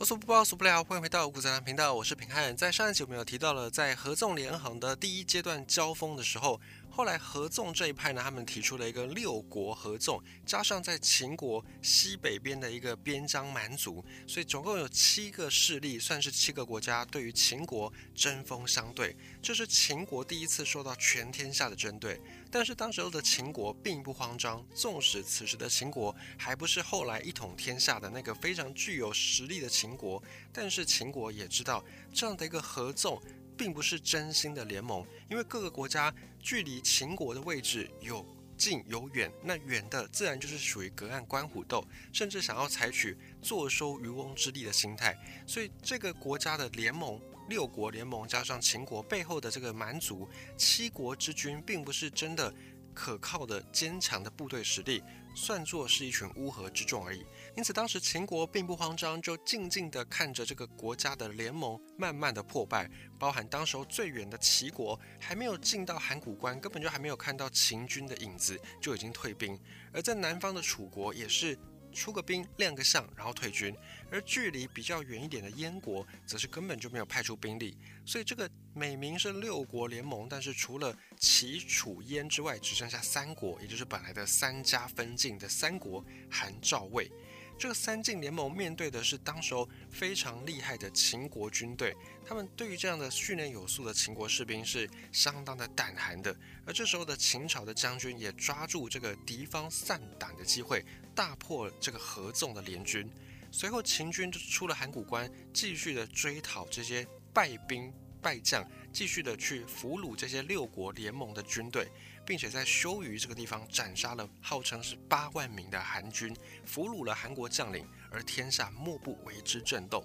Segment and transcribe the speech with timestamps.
[0.00, 0.84] 我所不报，所不了。
[0.84, 2.56] 欢迎回到古泽兰频道，我是平汉。
[2.56, 6.60] 在上一期我们有提到了，在合纵连横的第一阶段交锋的时候。
[6.98, 19.16] 后来合纵这一派呢，他们提出了一个六国合纵，加上在秦国西北边的一个边疆蛮族，所以总共有七个势力，算是七个国家对于秦国针锋相对。
[19.40, 30.20] 这是秦国第一次受到全天下的针对，但是当时候的秦国并不慌张，纵使此时的秦国还不是后来一统天下的那个非常具有实力的秦国，
[30.52, 33.22] 但是秦国也知道这样的一个合纵。
[33.58, 38.24] 并不是真心的联盟，因为各个国家距离秦国的位置有
[38.56, 45.16] 近有远，那远的自然就是属于隔岸观虎斗，甚至想要采取坐收渔翁之利的心态。
[45.46, 52.54] 所以这个国家的联盟，六国联盟加上秦国背后的这个蛮族七国之君，并不是真的
[52.94, 55.02] 可靠的坚强的部队实力。
[55.34, 57.24] 算作是一群乌合之众而已，
[57.56, 69.58] 因此当时秦国并不慌张，就静静地看着这个国家的联盟慢慢的破败，包含当时候最远的齐国还没有进到函谷关，根本就还没有看到秦军的影子，就已经退兵，
[69.92, 71.58] 而在南方的楚国也是。
[71.98, 73.74] 出个兵，亮个相，然后退军。
[74.10, 77.76] 而距离比较远一点的燕国，则是根本就没有派出兵力。
[78.06, 87.10] 所以这个美名是六国联盟，但是除了齐、楚、燕之外，只剩下三国，也就是本来的三家分晋的三国韩、赵、魏。
[87.58, 91.92] 这个三晋联盟面对的是当时候非常厉害的秦国军队，
[92.24, 96.34] 他们对于这样的训练有素的秦国士兵是相当的胆寒的。
[96.64, 100.84] 而这时候的秦朝的将军也抓住这个敌方散胆的机会，
[101.16, 103.10] 大破这个合纵的联军。
[103.50, 107.92] 随后秦军就出了函谷关，继续的追讨这些败兵。
[108.20, 111.86] 败将继续的去俘虏这些六国联盟的军队，
[112.28, 120.04] 并且在修鱼这个地方斩杀了号称是八万名的韩军，俘虏了韩国将领，而天下莫不为之震动。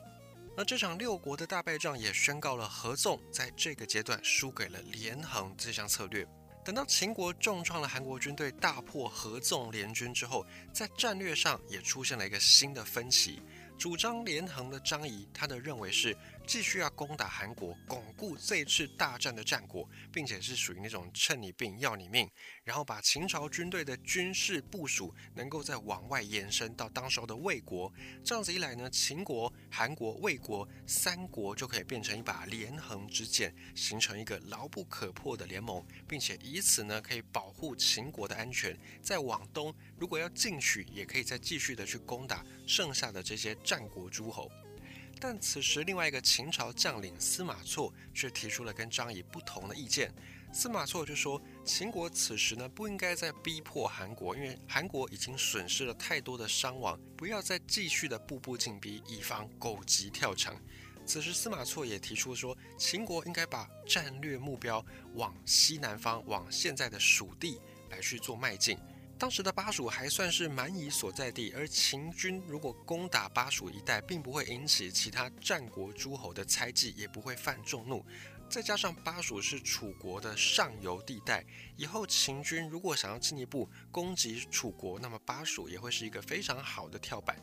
[0.56, 6.26] 那这场六国的大败仗也宣告了合纵在这个阶段输给了连横这项策略。
[6.64, 13.42] 等到秦国重创了韩国军队，大破合纵联军之后，在战略上也出现了一个新的分歧。
[13.78, 16.16] 主张连横的张仪，他的认为是
[16.46, 22.30] 继续要攻打韩国，巩固这次大战的战果，并且是属于那种趁你病要你命，
[22.64, 27.92] 然后把秦朝军队的军事部署能够再往外延伸到当时候的魏国。
[28.24, 38.78] 这样子一来呢，秦国、韩国、魏国三国就可以变成一把连横之剑，形成一个牢不可破的联盟，并且以此呢可以保护秦国的安全。
[39.02, 43.54] 再往东，如果要进取，也可以再继续的去攻打剩下的这些。
[43.64, 44.52] 战国诸侯，
[45.24, 50.14] 但此时另外一个秦朝将领司马错却提出了跟张仪不同的意见。
[50.52, 60.54] 司马错就说，秦国此时呢不应该再逼迫韩国，因为韩国已经损失了太多的伤亡，不要再继续的步步紧逼，以防狗急跳墙。
[61.06, 68.78] 此时司马错也提出说，秦国应该把战略目标往西南方，往现在的蜀地来去做迈进。
[69.24, 78.06] 当时的巴蜀还算是蛮夷所在地，而秦军如果攻打巴蜀一带，并不会引起其他战国诸侯的猜忌，也不会犯众怒。
[78.50, 81.42] 再加上巴蜀是楚国的上游地带，
[81.78, 87.40] 以后秦军如果想要进一步攻击楚国，那么巴蜀也会是一个非常好的跳板。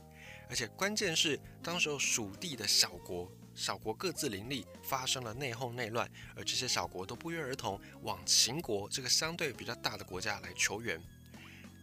[0.50, 11.02] 而且关键是，当时候蜀地的小国，小国各自林立，发生了内讧内乱，而这些小国都不约而同往秦国这个相对比较大的国家来求援。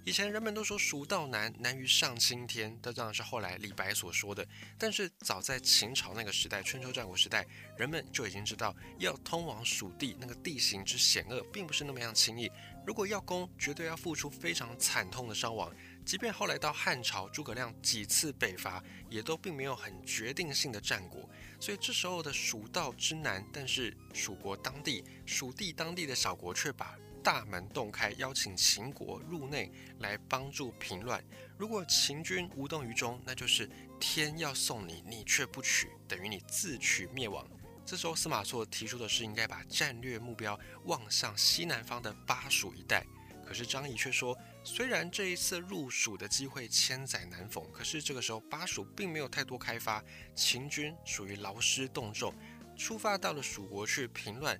[0.07, 4.47] 以前人们都说蜀道难，难于上青天，这当然是后来李白所说的。
[4.77, 7.45] 但是早在秦朝那个时代，春秋战国时代，
[7.77, 12.49] 人们就已经知道，要通往蜀地，那个地形之险恶，并不是那么样轻易。
[12.85, 15.69] 如果要攻，绝对要付出非常惨痛的伤亡。
[16.05, 21.29] 即便后来到汉朝，诸葛亮几次北伐，也都并没有很决定性的战果。
[21.59, 26.97] 所以这时候的蜀道之难，但是蜀国当地、蜀地当地的小国却把。
[27.27, 31.21] 大门洞开，邀请秦国入内来帮助平乱。
[31.57, 37.45] 如果秦军无动于衷，那就是天要送你，你却不取，等于你自取灭亡。
[37.85, 43.05] 这时候司马错提出的是应该把战略目标望向西南方的巴蜀一带。
[43.45, 44.33] 可是张仪却说，
[44.63, 50.01] 虽然这一次入蜀的机会千载难逢，可是这个时候巴蜀并没有太多开发，
[50.33, 52.33] 秦军属于劳师动众，
[52.77, 54.57] 出发到了蜀国去平乱。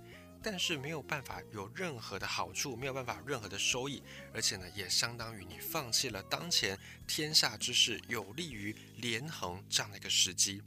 [0.50, 4.02] 但是没有办法有任何的好处，没有办法任何的收益，
[4.34, 10.62] 而且呢，也相当于你放弃了当前天下之势有利于连横这样的一个时机。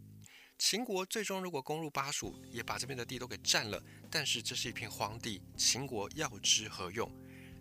[0.58, 7.10] 秦国最终如果攻入巴蜀，也把这边的地都给占了，但是这是一片荒地，秦国要之何用？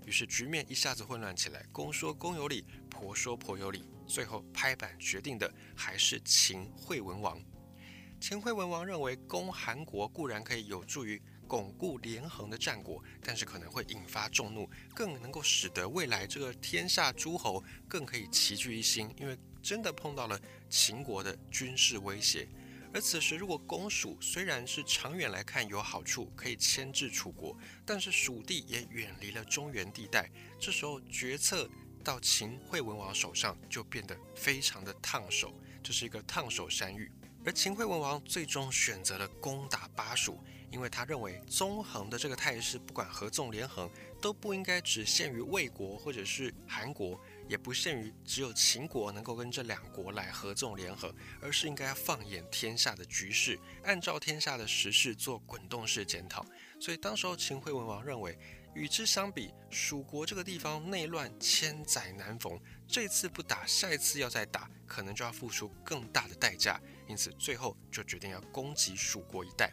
[0.06, 7.42] 于是局面一下子混乱起来，公说公有理，婆说婆有理，最后拍板决定的还是秦惠文王。
[8.20, 20.40] 秦惠文王认为攻韩国固然可以有助于巩固连横的战果，但是可能会引发众怒，更能够使得未来这个天下诸侯更可以齐聚一心，因为真的碰到了
[20.70, 22.48] 秦国的军事威胁。
[22.94, 30.30] 而此时，如果攻蜀，虽然是长远来看有好处，可以牵制楚国，但是蜀地也远离了中原地带。
[30.60, 31.70] 这时候决策
[32.04, 37.10] 到秦惠文王手上，就变得非常的烫手，这是一个烫手山芋。
[37.50, 43.90] 而秦惠文王最终选择了攻打巴蜀，因为他认为纵横的这个态势，不管合纵连横，
[44.22, 47.20] 都不应该只限于魏国或者是韩国。
[47.48, 51.12] 也不限于只有秦国能够跟这两国来合纵联合，
[51.42, 56.46] 而是应该要放眼天下的局势，按照天下的时势做滚动式检讨。
[56.80, 58.38] 所以当时候秦惠文王认为，
[58.76, 69.70] 与之相比，蜀国这个地方内乱千载难逢，这次不打，下一次要再打，可能就要付出更大的代价，因此最后就决定要攻击蜀国一带。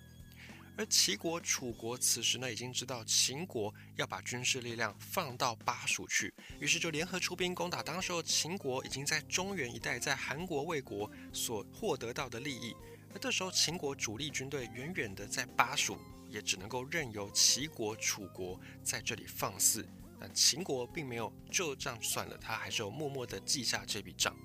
[0.79, 7.83] 而齐国、楚国此时呢，已经知道秦国要把军事力量放到巴蜀去，于是就联合出兵攻打。
[7.83, 12.75] 当时候秦国已经在中原一带，在韩国、魏国所获得到的利益。
[13.15, 15.97] 而这时候秦国主力军队远远的在巴蜀，
[16.29, 19.89] 也只能够任由齐国、楚国在这里放肆。
[20.21, 24.37] 但秦国并没有就这样算了，他还是有默默的记下这笔账。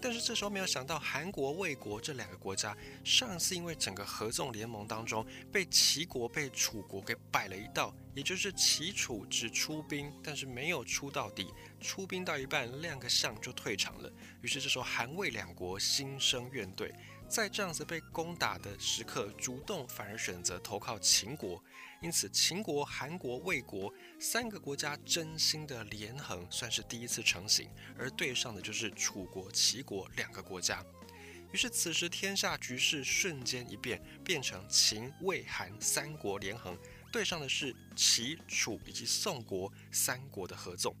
[0.00, 14.12] 但是这时候没有想到，韩国、魏国这两个国家上次因为整个合纵联盟当中被齐国、被楚国给摆了一道，也就是齐楚只出兵，但是没有出到底，出兵到一半亮个相就退场了。
[14.40, 16.92] 于是这时候韩魏两国心生怨怼。
[17.28, 21.62] 在这样子被攻打的时刻，主动反而选择投靠秦国，
[22.00, 30.82] 因此秦国、韩国、魏国三个国家真心的连横算是第一次成型，而对上的就是楚国、齐国两个国家。
[31.52, 36.78] 于是此时天下局势瞬间一变，变成秦、魏、韩三国连横，
[37.12, 40.96] 对上的是齐、楚以及宋国三国的合纵。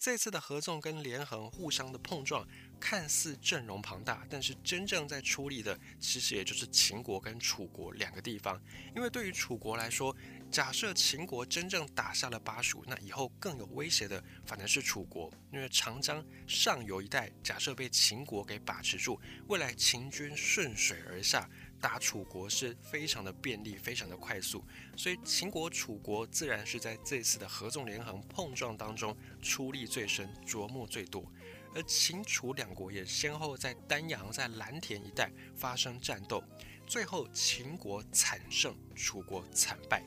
[0.00, 2.48] 这次的合纵跟连横互相的碰撞。
[2.80, 8.58] 看似阵容庞大，但是真正在出力的，其实也就是秦国跟楚国两个地方。
[8.96, 10.16] 因为对于楚国来说，
[10.50, 15.30] 假设秦国真正打下了巴蜀，那以后更有威胁的反而是楚国。
[15.52, 21.46] 因为长江上游一带，假设被秦国给把持住，未来秦军顺水而下
[21.80, 24.64] 打楚国是非常的便利，非常的快速。
[24.96, 31.24] 所以秦国、楚国自然是在这次的合纵连横碰撞当中出力最深，琢磨最多。
[31.74, 36.42] 而秦楚两国也先后在丹阳、在蓝田一带发生战斗，
[36.86, 40.02] 最后秦国惨胜，楚国惨败。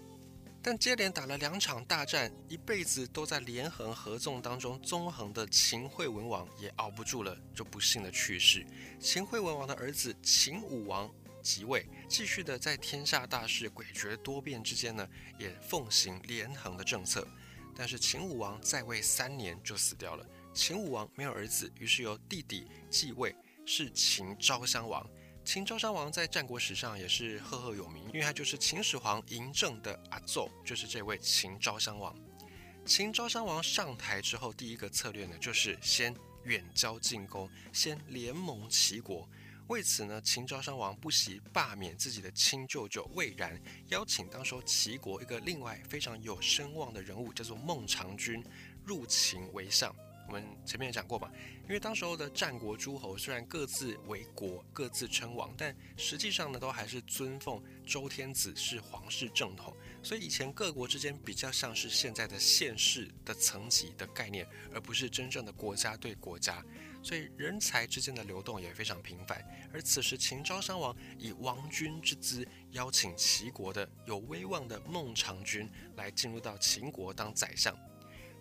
[0.62, 8.66] 但接连打了两场大战，一辈子都在连横合纵当中纵横的秦惠文王也熬不住了，就不幸的去世。
[9.00, 15.08] 秦惠文王的儿子秦武王即位，继续的在天下大势诡谲多变之间呢，
[15.38, 17.28] 也奉行连横的政策。
[17.76, 20.26] 但是秦武王在位三年就死掉了。
[20.54, 23.36] 秦武王没有儿子，于是由弟弟继位，
[23.66, 25.06] 是秦昭襄王。
[25.44, 32.16] 秦昭襄王在战国史上也是赫赫有名，因为他就是秦始皇嬴政的阿奏，就是这位秦昭襄王。
[32.86, 39.28] 秦昭襄王上台之后，第一个策略呢，就是先远交近攻，先联盟齐国。
[39.68, 48.44] 为此呢，秦昭襄王不惜罢免自己的亲舅舅魏然，邀请当时候齐国一个另外非常有声望的人物，叫做孟尝君，
[48.86, 49.96] 入秦为相。
[50.28, 51.30] 我们前面也讲过嘛，
[51.64, 66.64] 因为当时候的战国诸侯虽然各自为国、各自称王，但实际上呢，都还是尊奉周天子是皇室正统，所以以前各国之间比较像是现在的县市的层级的概念，而不是真正的国家对国家，
[67.04, 69.46] 所以人才之间的流动也非常频繁。
[69.72, 77.78] 而此时秦昭襄王以王君之姿邀请齐国的有威望的孟尝君来进入到秦国当宰相。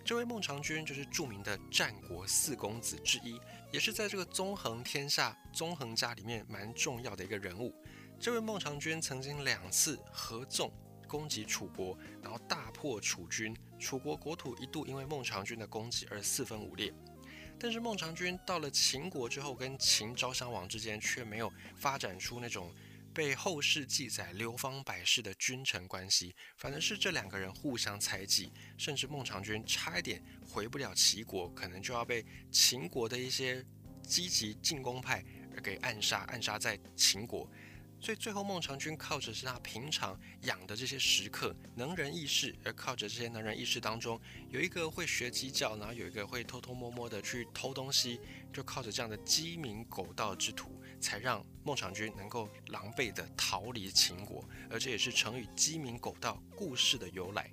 [0.05, 3.39] 这位孟尝君就是著名的战国四公子之一，
[3.73, 7.73] 也是在这个纵横天下、纵横家里面蛮重要的一个人物。
[8.19, 10.73] 这位孟尝君曾经两次合纵
[11.07, 16.93] 攻击楚国，然后大破楚军，楚国国土一度因为孟尝君的攻击而四分五裂。
[17.59, 22.75] 但是孟尝君到了秦国之后，跟秦昭襄王之间却没有发展出那种。
[23.15, 33.63] 被后世记载流芳百世的君臣关系，反而是这两个人互相猜忌，甚至孟尝君差一点回不了齐国，可能就要被秦国的一些
[34.03, 35.23] 积极进攻派
[35.63, 37.47] 给暗杀，暗杀在秦国。
[38.03, 48.19] 所以最后孟尝君靠着是他平常养的这些食客能人异士，而靠着这些能人异士当中有一个会学鸡叫，然后有一个会偷偷摸摸的去偷东西，
[48.53, 57.49] 就靠着这样的鸡鸣狗盗之徒，才让孟尝君能够狼狈的逃离秦国，而这也是成语“鸡鸣狗盗”故事的由来。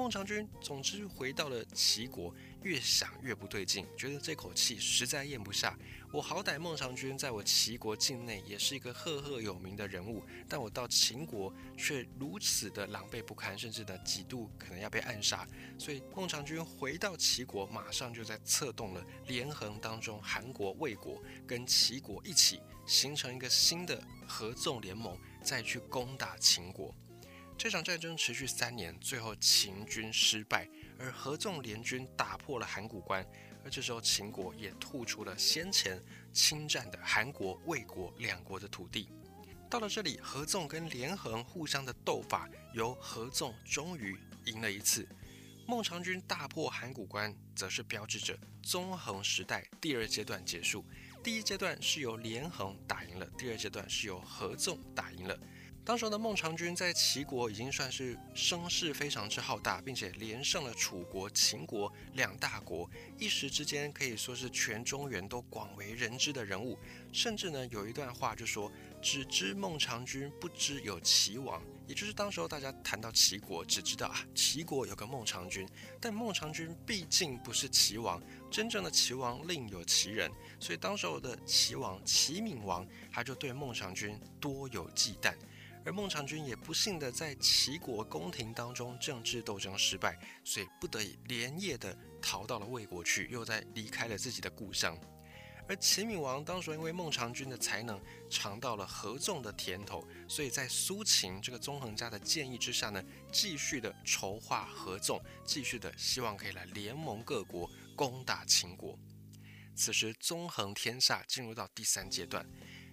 [0.00, 5.78] 孟尝君总之回到了齐国，越想越不对劲，觉得这口气实在咽不下。
[6.10, 15.46] 我好歹孟尝君在我齐国境内也是一个赫赫有名的人物，但我到秦国却如此的狼狈不堪，甚至呢几度可能要被暗杀。
[15.78, 25.14] 所以孟尝君回到齐国，马上就在策动了连横当中，韩国、魏国跟齐国一起形成一个新的合纵联盟，
[25.44, 26.94] 再去攻打秦国。
[27.62, 30.66] 这场战争持续三年，最后秦军失败，
[30.98, 33.22] 而合纵联军打破了函谷关。
[33.62, 36.02] 而这时候秦国也吐出了先前
[36.32, 39.10] 侵占的韩国、魏国两国的土地。
[39.68, 45.06] 到了这里，合纵跟连横互相的斗法，由合纵终于赢了一次。
[45.66, 50.82] 孟尝君大破函谷关，则是标志着纵横时代第二阶段结束。
[51.22, 55.38] 第一阶段是由连横打赢了，第二阶段是由合纵打赢了。
[55.90, 66.78] 当时的孟尝君在齐国已经算是声势非常之浩大，并且连胜了楚国、秦国两大国，一时之间可以说是全中原都广为人知的人物。
[67.10, 68.70] 甚至呢，有一段话就说
[69.02, 75.68] ：“只知孟尝君，不知有齐王。”也就是当时候大家谈到齐国，只知道啊，齐国有个孟尝君，
[76.00, 80.30] 但孟尝君毕竟不是齐王，真正的齐王另有其人。
[80.60, 85.34] 所以当时候的齐王齐闵王，他就对孟尝君多有忌惮。
[85.84, 94.98] 而孟尝君也不幸的在齐国宫廷当中政治斗争失败，所以不得已连夜的逃到了魏国去，又在离开了自己的故乡。
[95.68, 103.00] 而齐闵王当时因为孟尝君的才能尝到了合纵的甜头，所以在苏秦这个纵横家的建议之下呢，
[103.32, 108.98] 继续的筹划合纵，继续的希望可以来联盟各国攻打秦国。
[109.76, 112.44] 此时纵横天下进入到第三阶段。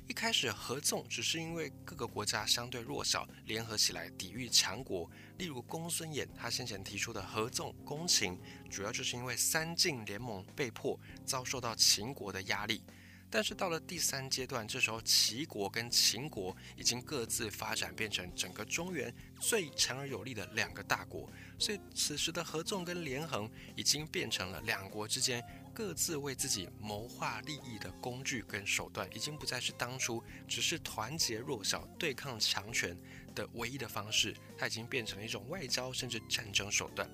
[0.07, 5.09] 一开始合纵只是因为各个国家相对弱小，联合起来抵御强国。
[5.37, 12.81] 例如公孙衍他先前提出的合纵攻秦，主要就是因为三晋联盟被迫遭受到秦国的压力。
[13.29, 25.43] 但是到了第三阶段，这时候齐国跟秦国已经各自发展变成整个中原最强而有力的两个大国，所以此时的合纵跟连横已经变成了两国之间。
[25.77, 32.97] 各自为自己谋划利益的工具跟手段，已经不再是当初只是团结弱小对抗强权
[33.35, 37.07] 的唯一的方式，它已经变成了一种外交甚至战争手段。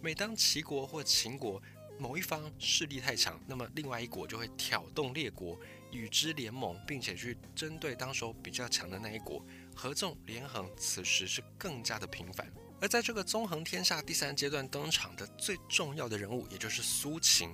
[0.00, 1.62] 每当齐国或秦国
[1.98, 9.44] 某一方势力太强，那么另外一国就会挑动列国与之联盟，并且去针对当时比较强的那一国
[9.76, 10.66] 合纵连横。
[10.78, 12.50] 此时是更加的频繁。
[12.80, 17.50] 而在这个纵横天下第三阶段登场的最重要的人物，也就是苏秦。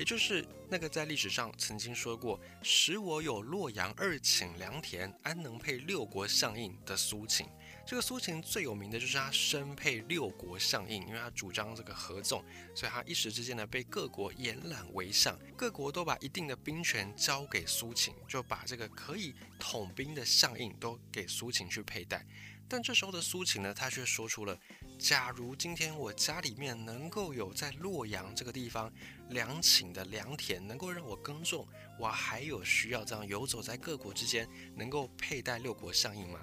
[0.00, 7.46] 也就是那个在历史上曾经说过“使我有洛阳二顷良田，安能配六国相印”的苏秦。
[7.86, 12.42] 这个苏秦最有名的就是他身配六国相印，因为他主张这个合纵，
[12.74, 22.24] 所以他一时之间呢被各国延揽为相，各国都把一定的兵权交给苏秦，就把这个可以统兵的相印都给苏秦去佩戴。
[22.70, 24.56] 但这时候的苏秦呢，他却说出了。
[24.96, 28.92] 假如今天我家里面能够有在洛阳这个地方
[29.30, 31.66] 良寝的良田，能够让我耕种，
[31.98, 36.38] 我还有需要这样游走在各国之间，能够佩戴六国相印吗？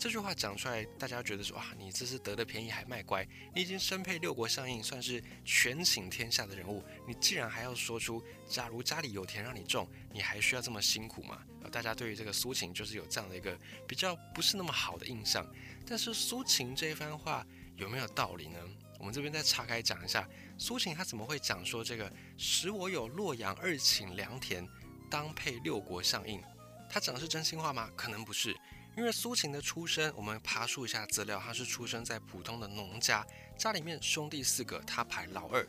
[0.00, 3.22] 这句话讲出来，大家觉得说啊，你这是得了便宜还卖乖，
[3.54, 11.42] 你已经身配六国相印，算是权倾天下的人物，你既然还要说出假如家里有田让你种，你还需要这么辛苦吗？
[11.70, 13.54] 大家对于这个苏秦就是有这样的一个
[13.86, 15.46] 比较不是那么好的印象。
[15.86, 17.46] 但是苏秦这一番话。
[17.76, 18.58] 有没有道理呢？
[18.98, 20.28] 我们这边再岔开讲一下，
[20.58, 24.68] 苏秦他怎么会讲说这个使我有洛阳二顷良田，
[25.10, 26.42] 当配六国相印？
[26.90, 27.88] 他讲的是真心话吗？
[27.96, 28.54] 可能不是，
[28.96, 35.66] 因为苏秦的出生，我们爬树一下资料，他是出生在普通的农家，家里面兄弟四个，他排老二，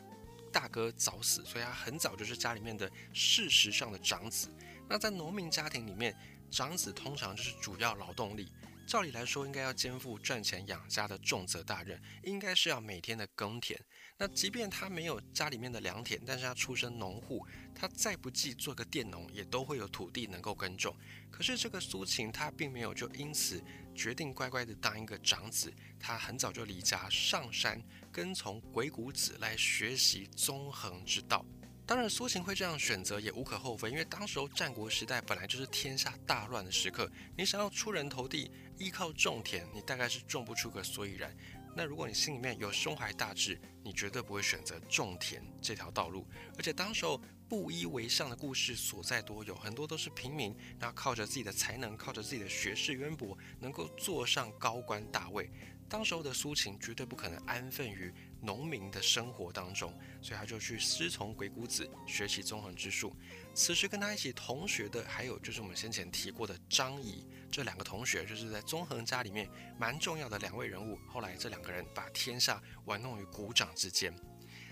[0.52, 4.48] 大哥早死，所以他很早就是家里面的事实上的长子。
[4.88, 6.14] 那在农民家庭里面，
[6.50, 8.52] 长子通常就是主要劳动力。
[8.92, 13.80] 照理来说，应该要肩负赚钱养家的重责大任，应该是要每天的耕田。
[14.18, 17.42] 那即便他没有家里面的良田，但是他出身农户，
[17.74, 20.94] 他再不济做个佃农，也都会有土地能够耕种。
[21.30, 27.82] 可是这个苏秦，他并没有就因此决定乖乖的当一个长子，他很早就离家上山，
[28.12, 31.42] 跟从鬼谷子来学习纵横之道。
[31.84, 41.36] 当然，苏秦会这样选择也无可厚非，因为当时候战国时代本来就是天下大乱的时刻，你想要出人头地，依靠种田，你大概是种不出个所以然。
[41.74, 46.26] 那如果你心里面有胸怀大志，你绝对不会选择种田这条道路。
[46.56, 55.50] 而且当时候布衣为上的故事所在多有，很多都是平民，然后靠着自己的才能，靠着自己的学识渊博，能够坐上高官大位。
[55.88, 63.16] 当时候的苏秦绝对不可能安分于农民的生活当中，所以他就去师从鬼谷子，学习纵横之术。
[63.54, 67.24] 此时跟他一起同学的，还有就是我们先前提过的张仪。
[67.50, 70.98] 这两个同学就是在纵横家里面蛮重要的两位人物。
[71.06, 74.14] 后来这两个人把天下玩弄于股掌之间，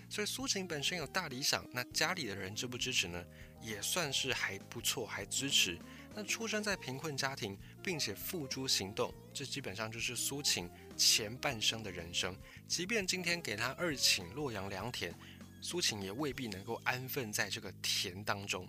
[0.09, 3.25] 所以苏秦本身有大理想，那家里的人支不支持呢？
[3.61, 5.79] 也算是还不错，还支持。
[6.15, 10.69] 那出生在贫困家庭，并且付诸行动，这基本上就是苏秦
[11.01, 12.37] 前半生的人生。
[12.69, 15.15] 即便今天给他二顷洛阳良田，
[15.63, 18.69] 苏秦也未必能够安分在这个田当中。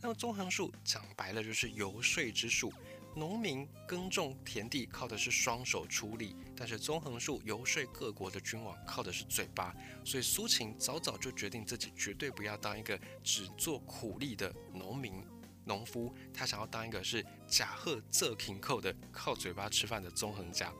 [0.00, 2.72] 那么纵横术讲白了就是游说之术。
[3.14, 9.76] 农民耕种田地靠的是双手出力，但是纵横术游说各国的君王靠的是嘴巴。
[10.02, 15.22] 所以苏秦早早就决定自己绝对不要当一个只做苦力的农民
[15.66, 20.72] 农夫，他想要当一个是假贺仄平寇的靠嘴巴吃饭的纵横家。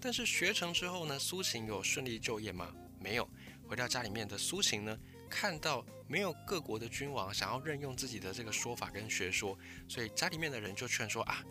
[0.00, 2.72] 但是学成之后呢，苏秦有顺利就业吗？
[3.00, 3.28] 没有。
[3.68, 4.96] 回到家里面的苏秦呢？
[5.28, 11.42] 看到没有各国的君王想要任用自己的这个说法跟学说，所以家里面的人就劝说啊，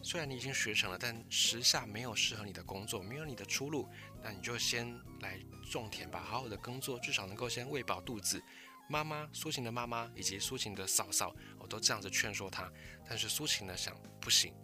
[0.00, 3.88] 虽然你已经学成了，但时下没有适合你的工作，没有你的出路，
[4.22, 8.40] 那你就先来种田吧，好好的耕作，至少能够先喂饱肚子。
[8.88, 12.70] 妈妈苏秦的妈妈以及苏秦的嫂嫂，我都这样子劝说他，
[13.08, 14.54] 但是苏秦呢想不行。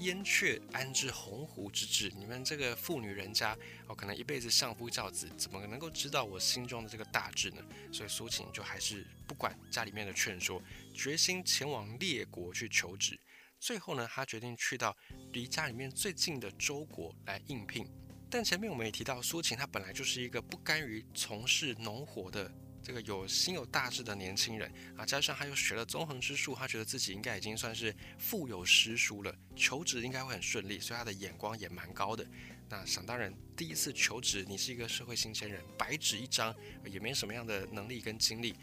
[0.00, 2.10] 燕雀安知鸿鹄之志？
[2.16, 3.54] 你们这个妇女人家
[3.86, 7.62] 哦，可能一辈子相夫教子，怎么能够知道我心中的这个大志呢？
[7.92, 10.62] 所以苏秦就还是不管家里面的劝说，
[10.94, 13.20] 决心前往列国去求职。
[13.58, 14.96] 最后呢，他决定去到
[15.32, 17.86] 离家里面最近的周国来应聘。
[18.30, 22.50] 但前面我们也提到，苏秦他本来就是一个不甘于从事农活的。
[22.90, 32.26] 这个有心有大志的年轻人啊，加上他又学了纵横之术，他觉得自己应该已经算是腹有诗书了，求职应该会很顺利，所以他的眼光也蛮高的。
[32.68, 36.52] 那想当然，第一次求职，你是一个社会新鲜人，白纸一张，
[36.84, 38.56] 也没什么样的能力跟经历，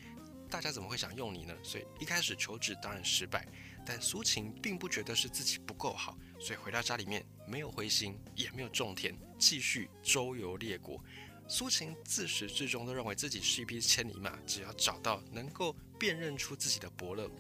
[0.50, 1.56] 大家怎么会想用你呢？
[1.64, 3.48] 所以一开始求职当然失败，
[3.86, 11.02] 但苏秦并不觉得是自己不够好，所以回到家里面没有灰心，也没有种田，继续周游列国。
[11.50, 17.32] 苏秦自始至终都认为自己是一匹千里马，只要找到能够辨认出自己的伯乐，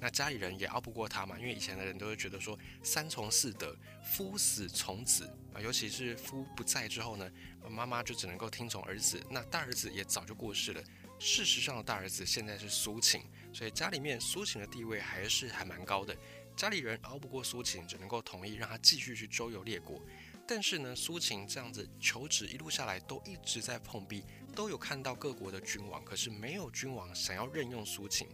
[0.00, 1.38] 那家里人也拗不过他嘛。
[1.38, 7.30] 因为以前的人都会觉得说三从四德，夫死从子啊，尤其是夫不在之后呢，
[7.70, 9.24] 妈妈就只能够听从儿子。
[9.30, 10.82] 那大儿子也早就过世了，
[11.20, 16.16] 事实上的大儿子现在是苏秦，所以家里面苏秦的地位还是还蛮高的。
[16.56, 20.00] 家里人熬不过苏秦，只能够同意让他继续去周游列国。
[20.46, 24.22] 但是呢，苏秦这样子求职一路下来都一直在碰壁，
[24.54, 28.28] 都有看到各国的君王，可是没有君王想要任用苏秦。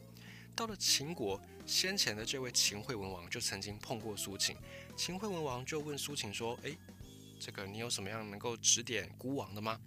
[0.56, 4.56] 到了秦国，先前的这位秦惠文王就曾经碰过苏秦，
[4.96, 6.76] 秦惠文王就问苏秦说：“诶，
[7.38, 9.80] 这个你有什么样能够指点孤王的吗？”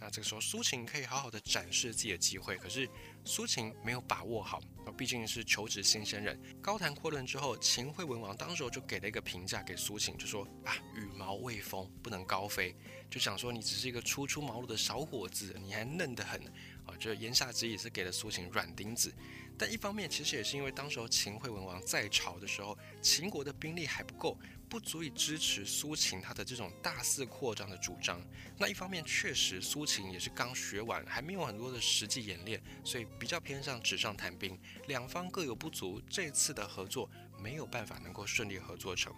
[0.00, 2.88] 那这个时候，苏秦可以好好的展示自己的机会，可是
[3.26, 4.62] 苏秦没有把握好，
[4.96, 6.40] 毕竟是求职新鲜人。
[6.62, 12.72] 高谈阔论之后，秦惠文王当时就给了一个评价给苏秦，就说啊，羽毛未丰，不能高飞，
[13.10, 16.40] 就想说你只是一个初出茅庐的小伙子，你还嫩得很
[16.86, 19.12] 啊，就言下之意是给了苏秦软钉子。
[19.58, 24.38] 但一方面，其实也是因为当时候秦惠文王在朝的时候，秦国的兵力还不够。
[24.68, 28.20] 不足以支持苏秦他的这种大肆扩张的主张。
[28.58, 34.58] 那一方面，确实苏秦也是刚学完，还没有很多的实际演练，所以比较偏向纸上谈兵。
[34.86, 39.14] 两方各有不足，这次的合作没有办法能够顺利合作成。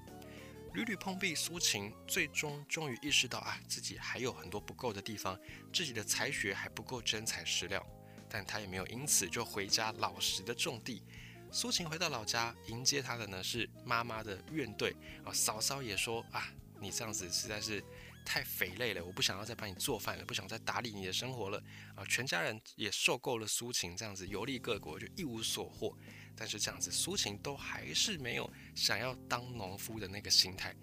[0.74, 5.38] 屡屡碰壁，苏秦最终终于意识到啊，自己还有很多不够的地方，
[5.72, 7.84] 自己的才学还不够真材实料。
[8.28, 11.02] 但他也没有因此就回家老实的种地。
[11.50, 17.82] 苏秦回到老家，迎接他的呢是妈妈的怨怼啊，嫂嫂也说啊，你这样子实在是
[18.28, 21.58] 太肥累了，我不想要再帮你做饭了，不想再打理你的生活了
[21.94, 25.96] 啊，全家人也受够了苏秦这样子游历各国就一无所获，
[26.36, 30.76] 但是这样子苏秦都还是没有想要当农夫的那个心态，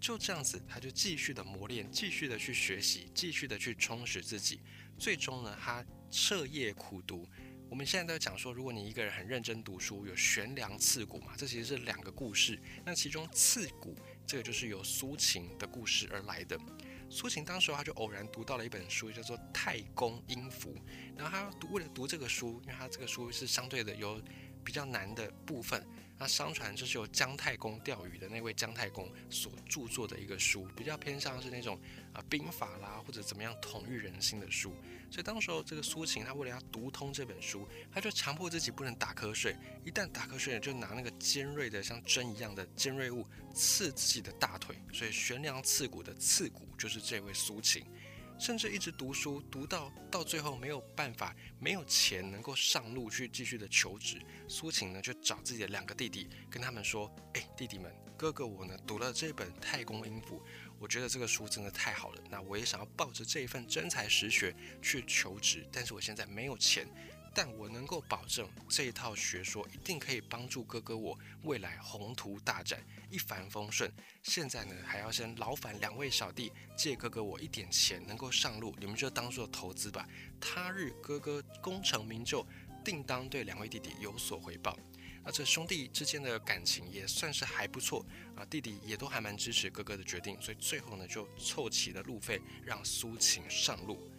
[0.00, 4.60] 就这样子他就继续的磨练，继续的去学习，继续的去充实自己，
[4.98, 7.28] 最终呢他彻夜苦读。
[7.70, 12.58] 我们现在在讲说，如果你一个人很认真读书，有悬梁刺股嘛，这其实是两个故事。
[12.84, 13.94] 那其中刺股
[14.26, 16.58] 这个就是由苏秦的故事而来的。
[17.10, 20.74] 苏秦当时他就偶然读到了一本书，叫做《太公音符》，
[21.16, 24.20] 然后他读为了读这个书，因为他这个书是相对的有
[24.64, 25.86] 比较难的部分。
[26.18, 31.78] 那相传这是由姜太公钓鱼的那位姜太公所著作的一个书，比较偏向是那种
[32.12, 34.74] 啊兵法啦或者怎么样统御人心的书。
[35.10, 44.76] 所以当时候这个苏秦他为了要读通这本书，他就强迫自己不能打瞌睡，一旦打瞌睡就拿那个尖锐的像针一样的尖锐物刺自己的大腿。
[44.92, 47.84] 所以悬梁刺骨的刺骨就是这位苏秦。
[48.38, 54.20] 甚至一直读书，读到到最后没有办法，没有钱能够上路去继续的求职。
[54.46, 60.36] 苏秦呢就找自己的两个弟弟，跟他们说：“哎，弟弟们，哥哥我呢读了这本《太公音符》，
[60.78, 62.22] 我觉得这个书真的太好了。
[62.30, 66.88] 那我也想要抱着这一份真才实学去求职，但是我现在没有钱。”
[67.34, 73.92] 但我能够保证这一套学说一定可以帮助哥哥我未来宏图大展，一帆风顺。
[74.22, 80.08] 现在呢，还要先劳烦两位小弟借哥哥我一点钱，能够上路，你们就当做投资吧。
[80.40, 82.46] 他日哥哥功成名就，
[82.84, 84.76] 定当对两位弟弟有所回报。
[85.24, 94.10] 那这兄弟之间的感情也算是还不错啊，弟弟也都还蛮支持哥哥的决定，所以最后呢，就凑齐了路费，让苏秦上路。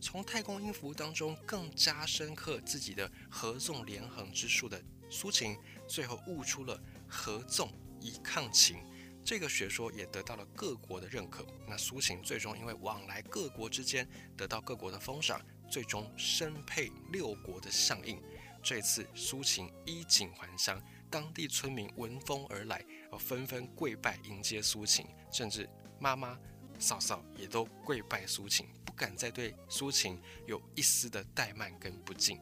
[0.00, 4.80] 从太公音符当中更加深刻自己的合纵连横之术的
[5.10, 5.56] 苏秦，
[5.88, 8.76] 最后悟出了合纵以抗秦
[9.24, 11.44] 这个学说，也得到了各国的认可。
[11.66, 18.22] 那苏秦最终因为往来各国之间，得到各国的封赏，最终身配六国的相印。
[18.62, 20.80] 这次苏秦衣锦还乡，
[21.10, 26.38] 当地村民闻风而来，而纷纷跪拜迎接苏秦，甚至妈妈。
[26.78, 32.40] 嫂嫂也都跪拜苏秦，敢再对苏秦有一丝的怠慢跟不敬。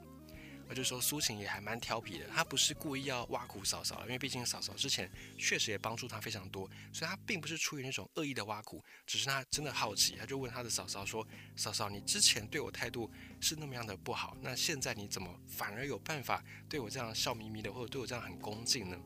[0.67, 18.99] 我就说苏秦也还蛮调皮的，他不是故意要挖苦嫂嫂，因为毕竟嫂嫂之前确实也帮助他非常多，所以他并不是出于那种恶意的挖苦，只是他真的好奇，他就问他的嫂嫂说：“嫂嫂，你之前对我态度是那么样的不好，那现在你怎么反而有办法对我这样笑眯眯的，或者对我这样很恭敬呢？”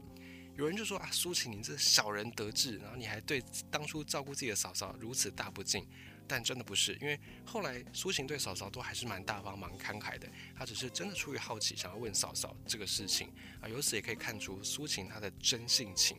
[0.56, 5.84] 有人就说啊，苏秦，你这小人得志，然后你还对当初照顾自己的嫂嫂如此大不敬，
[6.28, 16.18] 但真的不是，因为后来苏秦对嫂嫂都还是蛮大方、蛮慷慨的，他只是真的出于好奇，想要问嫂嫂这个事情啊，由此也可以看出苏秦他的真性情。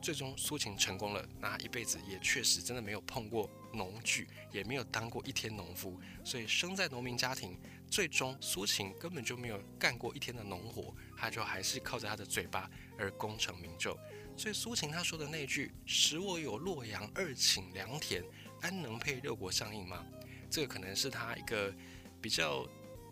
[0.00, 7.58] 最终苏秦成功了，那一辈子也确实真的没有碰过农具，也没有当过一天农夫，所以生在农民家庭。
[7.88, 13.96] 最终苏秦根本就没有干过一天的农活，他就还是靠着他的嘴巴而功成名就。
[14.36, 18.24] 所以苏秦他说的那句“使我有洛阳二顷良田，
[18.60, 20.04] 安能配六国相印吗？”
[20.50, 21.74] 这个可能是他一个
[22.20, 22.66] 比较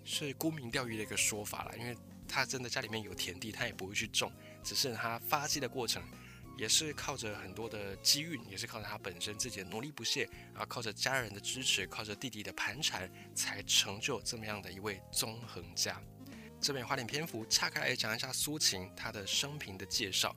[0.04, 1.96] 是沽名钓誉的一个说法了，因为
[2.28, 6.02] 他真的家里面有田地，他也不会去种，只是他发迹的过程。
[6.57, 16.00] 也是靠着很多的机运，也是靠着他本身自己的努力不懈，啊，靠着家人的支持，靠着弟弟的盘缠，才成就这么样的一位纵横家。
[16.61, 20.33] 这边花点篇幅岔开来讲一下苏秦他的生平的介绍。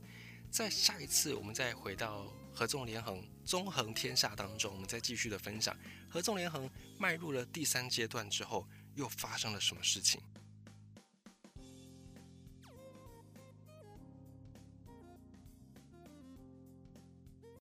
[0.49, 5.73] 在下一次我们再回到合纵连横、纵横天下当中，我们再继续的分享
[6.09, 10.21] 合纵连横迈入了第三阶段之后，又发生了什么事情。